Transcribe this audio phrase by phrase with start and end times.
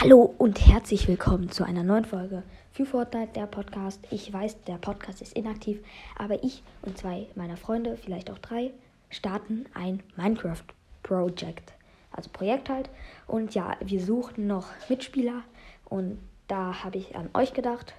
[0.00, 3.98] Hallo und herzlich willkommen zu einer neuen Folge für Fortnite, der Podcast.
[4.12, 5.80] Ich weiß, der Podcast ist inaktiv,
[6.16, 8.70] aber ich und zwei meiner Freunde, vielleicht auch drei,
[9.10, 11.72] starten ein Minecraft-Project.
[12.12, 12.90] Also Projekt halt.
[13.26, 15.42] Und ja, wir suchten noch Mitspieler
[15.86, 17.92] und da habe ich an euch gedacht.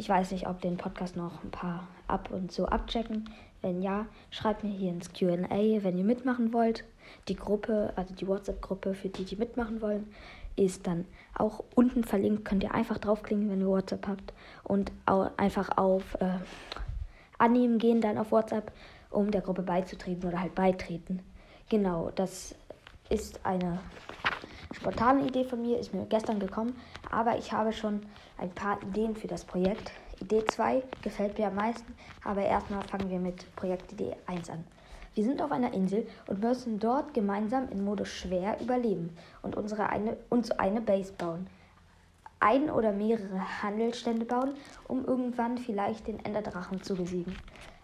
[0.00, 3.28] Ich weiß nicht, ob den Podcast noch ein paar ab und zu abchecken.
[3.60, 6.84] Wenn ja, schreibt mir hier ins QA, wenn ihr mitmachen wollt.
[7.28, 10.10] Die Gruppe, also die WhatsApp-Gruppe für die, die mitmachen wollen,
[10.56, 11.04] ist dann
[11.34, 12.46] auch unten verlinkt.
[12.46, 14.32] Könnt ihr einfach draufklicken, wenn ihr WhatsApp habt.
[14.64, 14.90] Und
[15.36, 16.38] einfach auf äh,
[17.36, 18.72] Annehmen gehen, dann auf WhatsApp,
[19.10, 21.20] um der Gruppe beizutreten oder halt beitreten.
[21.68, 22.54] Genau, das
[23.10, 23.80] ist eine
[24.72, 26.76] spontane Idee von mir, ist mir gestern gekommen,
[27.10, 28.00] aber ich habe schon
[28.38, 29.92] ein paar Ideen für das Projekt.
[30.20, 31.94] Idee 2 gefällt mir am meisten,
[32.24, 34.64] aber erstmal fangen wir mit Projektidee 1 an.
[35.14, 39.88] Wir sind auf einer Insel und müssen dort gemeinsam in Modus schwer überleben und unsere
[39.88, 41.48] eine, uns eine Base bauen.
[42.38, 44.54] Ein oder mehrere Handelsstände bauen,
[44.86, 47.36] um irgendwann vielleicht den Enderdrachen zu besiegen.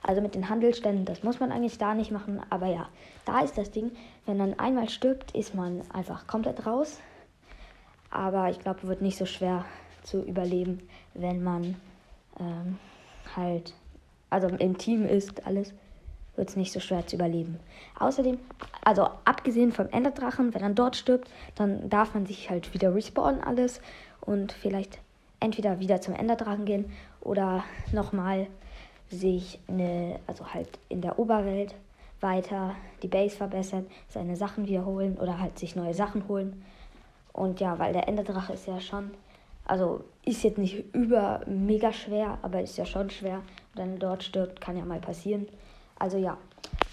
[0.07, 2.89] Also mit den Handelsständen, das muss man eigentlich da nicht machen, aber ja,
[3.25, 3.91] da ist das Ding,
[4.25, 7.01] wenn man einmal stirbt, ist man einfach komplett raus.
[8.11, 9.65] Aber ich glaube, wird nicht so schwer
[10.05, 11.75] zu überleben, wenn man
[12.39, 12.79] ähm,
[13.35, 13.75] halt,
[14.31, 15.75] also im Team ist alles
[16.37, 17.59] wird es nicht so schwer zu überleben.
[17.99, 18.39] Außerdem,
[18.85, 23.43] also abgesehen vom Enderdrachen, wenn er dort stirbt, dann darf man sich halt wieder respawnen
[23.43, 23.81] alles
[24.21, 24.99] und vielleicht
[25.41, 28.47] entweder wieder zum Enderdrachen gehen oder nochmal
[29.11, 31.75] sich eine, also halt in der Oberwelt
[32.21, 36.65] weiter die Base verbessern, seine Sachen wiederholen oder halt sich neue Sachen holen.
[37.33, 39.11] Und ja, weil der Enderdrache ist ja schon,
[39.67, 43.43] also ist jetzt nicht über mega schwer, aber ist ja schon schwer.
[43.75, 45.47] wenn er dort stirbt, kann ja mal passieren.
[45.99, 46.39] Also ja,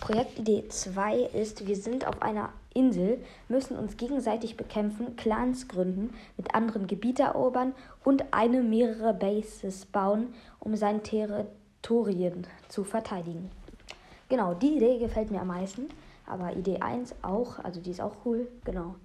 [0.01, 6.53] Projektidee 2 ist, wir sind auf einer Insel, müssen uns gegenseitig bekämpfen, Clans gründen, mit
[6.55, 11.03] anderen Gebiete erobern und eine mehrere Bases bauen, um sein
[11.83, 13.51] Territorien zu verteidigen.
[14.29, 15.89] Genau, die Idee gefällt mir am meisten,
[16.25, 18.95] aber Idee 1 auch, also die ist auch cool, genau.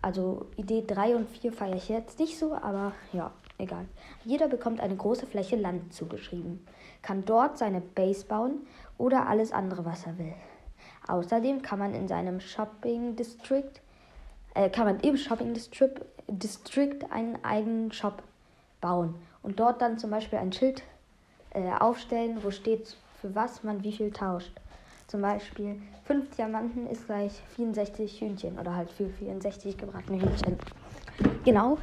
[0.00, 3.84] Also Idee 3 und 4 feiere ich jetzt nicht so, aber ja, egal.
[4.24, 6.64] Jeder bekommt eine große Fläche Land zugeschrieben,
[7.02, 10.34] kann dort seine Base bauen oder alles andere, was er will.
[11.08, 13.72] Außerdem kann man in seinem Shopping District,
[14.54, 18.22] äh, kann man im Shopping District, District einen eigenen Shop
[18.80, 20.84] bauen und dort dann zum Beispiel ein Schild
[21.50, 24.52] äh, aufstellen, wo steht, für was man wie viel tauscht.
[25.06, 30.58] Zum Beispiel 5 Diamanten ist gleich 64 Hühnchen oder halt für 64 gebratene Hühnchen.
[31.44, 31.78] Genau,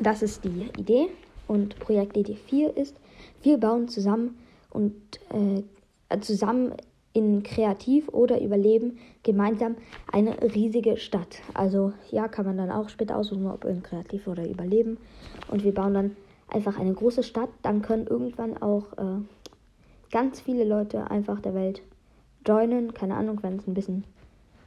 [0.00, 1.08] das ist die Idee.
[1.48, 2.96] Und Projektidee 4 ist,
[3.42, 4.38] wir bauen zusammen
[4.70, 4.94] und
[5.30, 6.74] äh, zusammen
[7.12, 9.74] in Kreativ oder Überleben gemeinsam
[10.12, 11.40] eine riesige Stadt.
[11.54, 14.98] Also ja, kann man dann auch später aussuchen, ob in Kreativ oder Überleben.
[15.48, 16.16] Und wir bauen dann
[16.50, 17.50] einfach eine große Stadt.
[17.62, 19.20] Dann können irgendwann auch äh,
[20.10, 21.82] ganz viele Leute einfach der Welt
[22.46, 22.94] joinen.
[22.94, 24.04] Keine Ahnung, wenn es ein bisschen,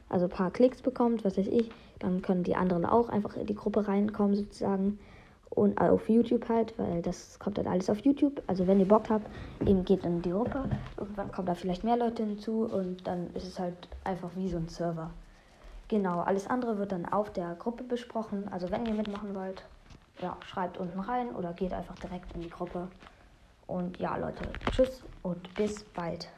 [0.08, 3.46] also ein paar Klicks bekommt, was weiß ich, dann können die anderen auch einfach in
[3.46, 4.98] die Gruppe reinkommen sozusagen
[5.54, 8.42] und auf YouTube halt, weil das kommt dann alles auf YouTube.
[8.46, 9.26] Also wenn ihr Bock habt,
[9.64, 10.68] eben geht in die Gruppe.
[10.96, 14.56] Irgendwann kommen da vielleicht mehr Leute hinzu und dann ist es halt einfach wie so
[14.56, 15.10] ein Server.
[15.88, 18.48] Genau, alles andere wird dann auf der Gruppe besprochen.
[18.50, 19.62] Also wenn ihr mitmachen wollt,
[20.24, 22.88] ja, schreibt unten rein oder geht einfach direkt in die Gruppe.
[23.66, 26.28] Und ja, Leute, tschüss und bis bald.